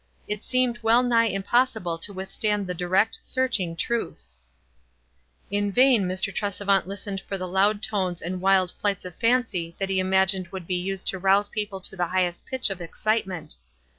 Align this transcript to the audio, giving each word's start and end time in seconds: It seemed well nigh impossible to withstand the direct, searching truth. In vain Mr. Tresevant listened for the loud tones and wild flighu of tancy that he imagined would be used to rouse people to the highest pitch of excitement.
It 0.27 0.43
seemed 0.43 0.79
well 0.81 1.03
nigh 1.03 1.27
impossible 1.27 1.99
to 1.99 2.11
withstand 2.11 2.65
the 2.65 2.73
direct, 2.73 3.19
searching 3.21 3.75
truth. 3.75 4.29
In 5.51 5.71
vain 5.71 6.05
Mr. 6.07 6.33
Tresevant 6.33 6.87
listened 6.87 7.21
for 7.21 7.37
the 7.37 7.47
loud 7.47 7.83
tones 7.83 8.19
and 8.19 8.41
wild 8.41 8.73
flighu 8.83 9.05
of 9.05 9.19
tancy 9.19 9.75
that 9.77 9.89
he 9.89 9.99
imagined 9.99 10.47
would 10.47 10.65
be 10.65 10.73
used 10.73 11.05
to 11.09 11.19
rouse 11.19 11.49
people 11.49 11.79
to 11.81 11.95
the 11.95 12.07
highest 12.07 12.47
pitch 12.47 12.71
of 12.71 12.81
excitement. 12.81 13.57